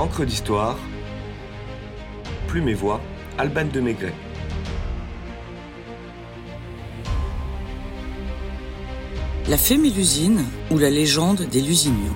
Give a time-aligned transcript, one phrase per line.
[0.00, 0.78] Encre d'histoire,
[2.48, 3.02] Plume et Voix,
[3.36, 4.14] Alban de Maigret.
[9.46, 12.14] La fée Mélusine ou la légende des Lusignan.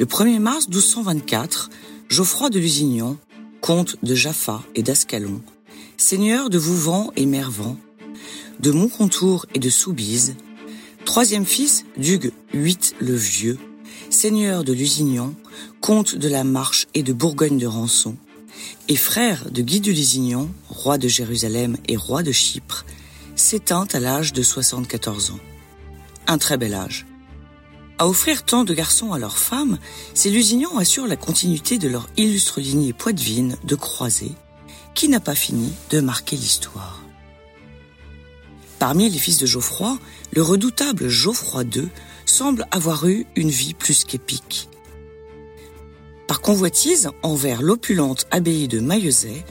[0.00, 1.70] Le 1er mars 1224,
[2.08, 3.18] Geoffroy de Lusignan,
[3.62, 5.40] comte de Jaffa et d'Ascalon,
[5.96, 7.78] seigneur de Vouvant et Mervent,
[8.58, 10.34] de Montcontour et de Soubise,
[11.04, 13.58] troisième fils d'Hugues VIII le Vieux,
[14.10, 15.32] seigneur de Lusignan,
[15.80, 18.16] comte de la Marche et de Bourgogne de Rançon,
[18.88, 22.84] et frère de Guy de Lusignan, roi de Jérusalem et roi de Chypre,
[23.36, 25.40] s'éteint à l'âge de 74 ans.
[26.26, 27.06] Un très bel âge.
[28.02, 29.78] À offrir tant de garçons à leurs femmes,
[30.12, 34.32] ces Lusignans assurent la continuité de leur illustre lignée poitevine de croisés,
[34.92, 37.00] qui n'a pas fini de marquer l'histoire.
[38.80, 40.00] Parmi les fils de Geoffroy,
[40.32, 41.90] le redoutable Geoffroy II
[42.26, 44.68] semble avoir eu une vie plus qu'épique.
[46.26, 49.44] Par convoitise envers l'opulente abbaye de Maillezais,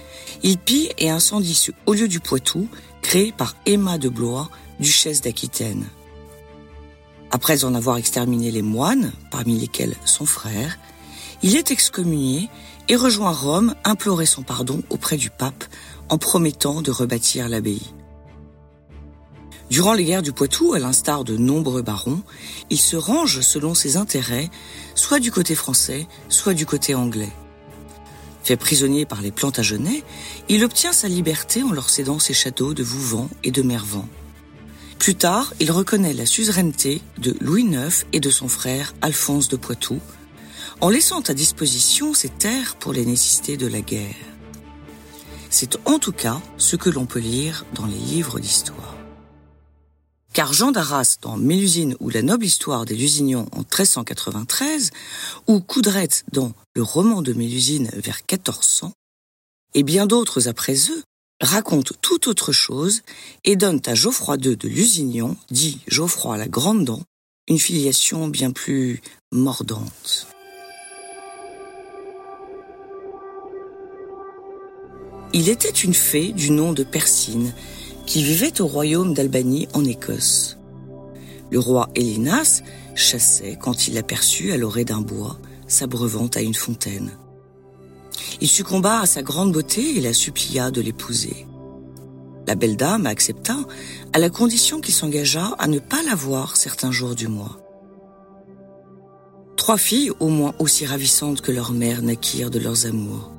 [0.44, 2.68] il pille et incendie ce haut lieu du Poitou
[3.02, 4.50] créé par Emma de Blois,
[4.82, 5.86] duchesse d'Aquitaine.
[7.32, 10.78] Après en avoir exterminé les moines, parmi lesquels son frère,
[11.42, 12.50] il est excommunié
[12.90, 15.64] et rejoint Rome implorer son pardon auprès du pape
[16.10, 17.94] en promettant de rebâtir l'abbaye.
[19.70, 22.22] Durant les guerres du Poitou, à l'instar de nombreux barons,
[22.70, 24.50] il se range selon ses intérêts,
[24.96, 27.32] soit du côté français, soit du côté anglais.
[28.44, 30.04] Fait prisonnier par les Plantagenets,
[30.50, 34.08] il obtient sa liberté en leur cédant ses châteaux de Vouvant et de Mervent.
[35.02, 39.58] Plus tard, il reconnaît la suzeraineté de Louis IX et de son frère Alphonse de
[39.58, 40.00] Poitou,
[40.80, 44.14] en laissant à disposition ses terres pour les nécessités de la guerre.
[45.50, 48.96] C'est en tout cas ce que l'on peut lire dans les livres d'histoire.
[50.34, 54.92] Car Jean d'Arras dans Mélusine ou la noble histoire des Lusignans en 1393,
[55.48, 58.94] ou Coudrette dans le roman de Mélusine vers 1400,
[59.74, 61.04] et bien d'autres après eux,
[61.42, 63.02] raconte tout autre chose
[63.44, 67.02] et donne à Geoffroy II de Lusignan, dit Geoffroy la Grande Dent,
[67.48, 70.28] une filiation bien plus mordante.
[75.34, 77.54] Il était une fée du nom de Persine
[78.06, 80.58] qui vivait au royaume d'Albanie en Écosse.
[81.50, 82.62] Le roi Hélinas
[82.96, 87.12] chassait quand il l'aperçut à l'orée d'un bois, s'abreuvant à une fontaine.
[88.42, 91.46] Il succomba à sa grande beauté et la supplia de l'épouser.
[92.48, 93.56] La belle dame accepta,
[94.14, 97.60] à la condition qu'il s'engageât à ne pas la voir certains jours du mois.
[99.58, 103.32] Trois filles, au moins aussi ravissantes que leur mère, naquirent de leurs amours.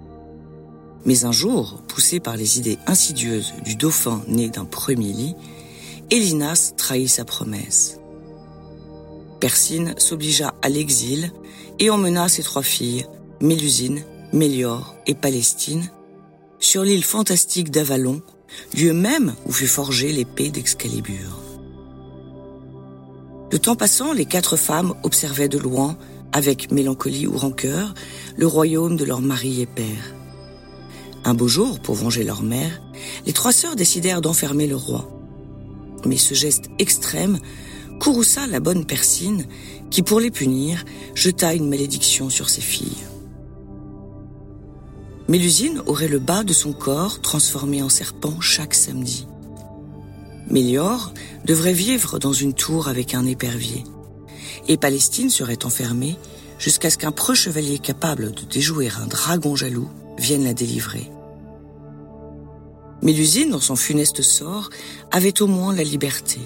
[1.05, 5.35] Mais un jour, poussé par les idées insidieuses du dauphin né d'un premier lit,
[6.13, 7.99] Elinas trahit sa promesse.
[9.41, 11.33] Persine s'obligea à l'exil
[11.81, 13.05] et emmena ses trois filles,
[13.41, 15.91] Mélusine, Mélior et Palestine,
[16.59, 18.23] sur l'île fantastique d'Avalon,
[18.75, 21.39] lieu même où fut forgée l'épée d'Excalibur.
[23.51, 25.99] Le temps passant, les quatre femmes observaient de loin,
[26.33, 27.93] avec mélancolie ou rancœur,
[28.39, 30.15] le royaume de leur mari et père.
[31.25, 32.81] Un beau jour, pour venger leur mère,
[33.27, 35.11] les trois sœurs décidèrent d'enfermer le roi.
[36.07, 37.39] Mais ce geste extrême
[38.01, 39.45] courrouça la bonne Persine,
[39.91, 43.12] qui, pour les punir, jeta une malédiction sur ses filles.
[45.33, 49.27] Mélusine aurait le bas de son corps transformé en serpent chaque samedi.
[50.51, 51.15] Mélior
[51.47, 53.83] devrait vivre dans une tour avec un épervier.
[54.69, 56.19] Et Palestine serait enfermée
[56.59, 59.89] jusqu'à ce qu'un preux chevalier capable de déjouer un dragon jaloux
[60.19, 61.11] vienne la délivrer.
[63.01, 64.69] Mélusine, dans son funeste sort,
[65.11, 66.41] avait au moins la liberté.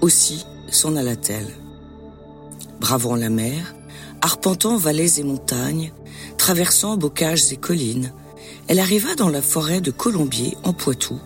[0.00, 1.50] Aussi s'en alla-t-elle.
[2.78, 3.74] Bravant la mer,
[4.20, 5.92] arpentant vallées et montagnes,
[6.42, 8.12] traversant bocages et collines,
[8.66, 11.20] elle arriva dans la forêt de Colombier en Poitou,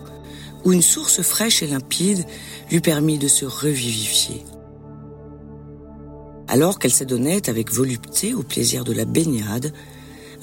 [0.63, 2.23] où une source fraîche et limpide
[2.69, 4.45] lui permit de se revivifier.
[6.47, 9.73] Alors qu'elle s'adonnait avec volupté au plaisir de la baignade,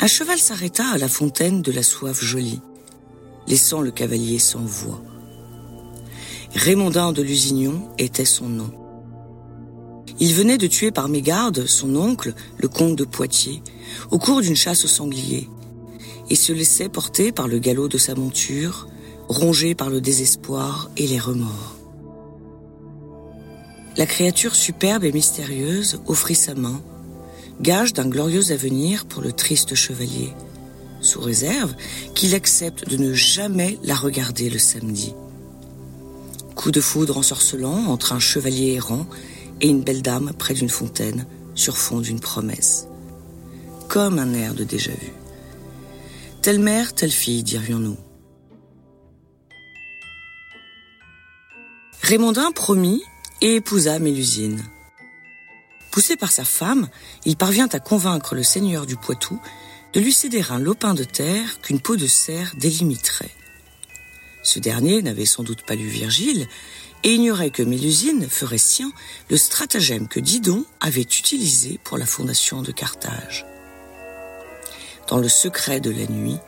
[0.01, 2.61] un cheval s'arrêta à la fontaine de la soif jolie,
[3.47, 5.01] laissant le cavalier sans voix.
[6.57, 8.84] Raymondin de Lusignan était son nom.
[10.21, 13.63] Il venait de tuer par mégarde son oncle, le comte de Poitiers,
[14.11, 15.49] au cours d'une chasse au sanglier,
[16.31, 18.89] et se laissait porter par le galop de sa monture,
[19.29, 21.77] rongé par le désespoir et les remords.
[23.97, 26.81] La créature superbe et mystérieuse offrit sa main,
[27.61, 30.33] gage d'un glorieux avenir pour le triste chevalier,
[31.01, 31.75] sous réserve
[32.15, 35.15] qu'il accepte de ne jamais la regarder le samedi.
[36.55, 39.07] Coup de foudre ensorcelant entre un chevalier errant
[39.61, 42.87] et une belle dame près d'une fontaine sur fond d'une promesse.
[43.89, 45.13] Comme un air de déjà-vu.
[46.43, 47.97] Telle mère, telle fille, dirions-nous.
[52.03, 53.03] Raymondin promit
[53.41, 54.63] et épousa Mélusine.
[55.91, 56.89] Poussé par sa femme,
[57.25, 59.41] il parvient à convaincre le seigneur du Poitou
[59.95, 63.31] de lui céder un lopin de terre qu'une peau de cerf délimiterait.
[64.43, 66.47] Ce dernier n'avait sans doute pas lu Virgile
[67.05, 68.91] et ignorait que Mélusine ferait sien
[69.29, 73.47] le stratagème que Didon avait utilisé pour la fondation de Carthage.
[75.09, 76.39] Dans le secret de la nuit,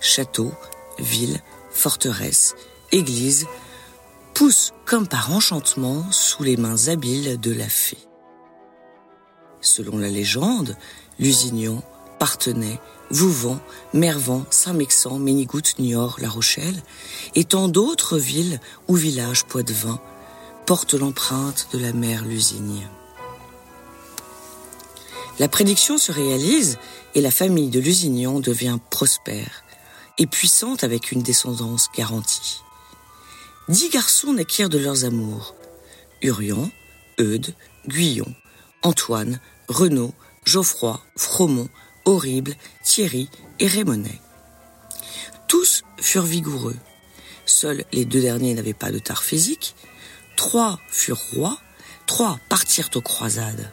[0.00, 0.52] château,
[0.98, 1.40] ville,
[1.70, 2.54] forteresse,
[2.92, 3.46] église
[4.34, 7.98] poussent comme par enchantement sous les mains habiles de la fée.
[9.62, 10.76] Selon la légende,
[11.18, 11.82] Lusignan,
[12.24, 12.80] Partenay,
[13.10, 13.60] Vouvant,
[13.92, 16.82] Mervan, Saint-Mexan, Ménigoutte, Niort, La Rochelle
[17.34, 20.00] et tant d'autres villes ou villages poitevins
[20.64, 22.88] portent l'empreinte de la mère Lusigne.
[25.38, 26.78] La prédiction se réalise
[27.14, 29.62] et la famille de Lusignan devient prospère
[30.16, 32.62] et puissante avec une descendance garantie.
[33.68, 35.54] Dix garçons naquirent de leurs amours.
[36.22, 36.70] Urion,
[37.20, 37.52] Eudes,
[37.86, 38.34] Guyon,
[38.82, 40.14] Antoine, Renaud,
[40.46, 41.68] Geoffroy, Fromont,
[42.04, 43.28] Horrible, Thierry
[43.58, 44.20] et Raymonet.
[45.48, 46.76] Tous furent vigoureux.
[47.46, 49.74] Seuls les deux derniers n'avaient pas de tard physique.
[50.36, 51.58] Trois furent rois.
[52.06, 53.70] Trois partirent aux croisades.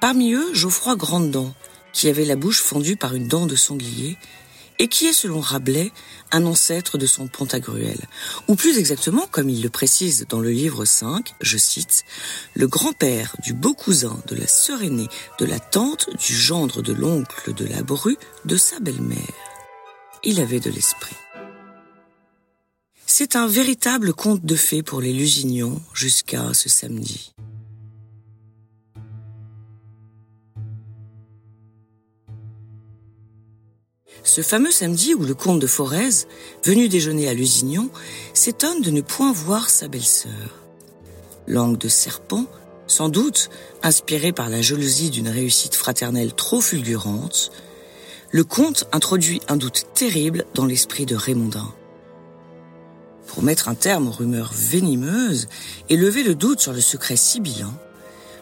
[0.00, 1.54] Parmi eux, Geoffroy Grandedent,
[1.92, 4.16] qui avait la bouche fendue par une dent de sanglier
[4.80, 5.92] et qui est, selon Rabelais,
[6.32, 7.98] un ancêtre de son Pantagruel,
[8.48, 12.04] ou plus exactement, comme il le précise dans le livre 5, je cite,
[12.54, 16.94] le grand-père du beau cousin de la sœur aînée, de la tante, du gendre de
[16.94, 18.16] l'oncle de la bru,
[18.46, 19.18] de sa belle-mère.
[20.24, 21.16] Il avait de l'esprit.
[23.04, 27.34] C'est un véritable conte de fées pour les Lusignons jusqu'à ce samedi.
[34.22, 36.26] Ce fameux samedi où le comte de Forez,
[36.64, 37.88] venu déjeuner à Lusignan,
[38.34, 40.30] s'étonne de ne point voir sa belle-sœur.
[41.46, 42.46] Langue de serpent,
[42.86, 43.50] sans doute
[43.82, 47.50] inspiré par la jalousie d'une réussite fraternelle trop fulgurante,
[48.30, 51.72] le comte introduit un doute terrible dans l'esprit de Raymondin.
[53.26, 55.48] Pour mettre un terme aux rumeurs venimeuses
[55.88, 57.72] et lever le doute sur le secret sibyllin,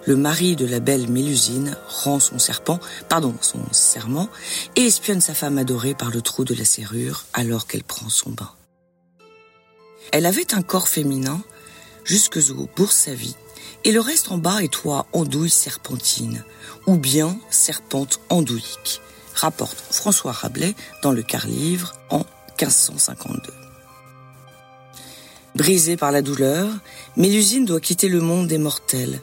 [0.06, 4.28] le mari de la belle Mélusine rend son serpent, pardon, son serment,
[4.76, 8.30] et espionne sa femme adorée par le trou de la serrure alors qu'elle prend son
[8.30, 8.50] bain.
[10.12, 11.42] Elle avait un corps féminin
[12.04, 13.36] jusque au bourse-à-vie,
[13.84, 16.42] et le reste en bas est toit andouille serpentine,
[16.86, 19.00] ou bien serpente andouillique,
[19.34, 22.24] rapporte François Rabelais dans le quart-livre en
[22.60, 23.52] 1552.
[25.54, 26.70] Brisée par la douleur,
[27.16, 29.20] Mélusine doit quitter le monde des mortels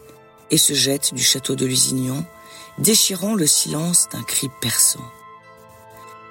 [0.52, 2.24] et se jette du château de Lusignan,
[2.78, 5.06] déchirant le silence d'un cri perçant.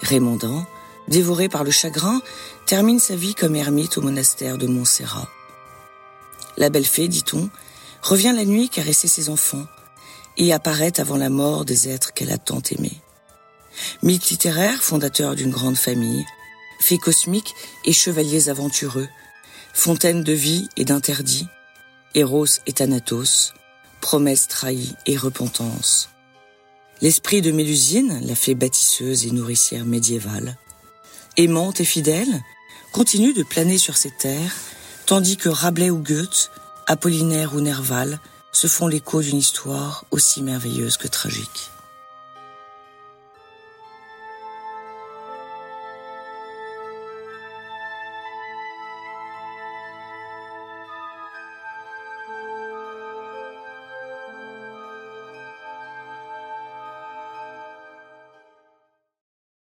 [0.03, 0.67] Raymondin,
[1.09, 2.21] dévoré par le chagrin,
[2.67, 5.29] termine sa vie comme ermite au monastère de Montserrat.
[6.57, 7.51] La belle fée, dit-on,
[8.03, 9.67] revient la nuit caresser ses enfants
[10.37, 13.01] et apparaît avant la mort des êtres qu'elle a tant aimés.
[14.03, 16.25] Mythe littéraire, fondateur d'une grande famille,
[16.81, 19.09] fée cosmique et chevaliers aventureux,
[19.73, 21.47] fontaine de vie et d'interdit,
[22.15, 23.55] Eros et Thanatos,
[24.05, 26.11] promesse trahie et repentance.
[27.01, 30.59] L'esprit de Mélusine, la fée bâtisseuse et nourricière médiévale,
[31.39, 32.43] aimante et fidèle,
[32.93, 34.55] continue de planer sur ces terres,
[35.07, 36.51] tandis que Rabelais ou Goethe,
[36.87, 38.21] Apollinaire ou Nerval
[38.53, 41.71] se font l'écho d'une histoire aussi merveilleuse que tragique.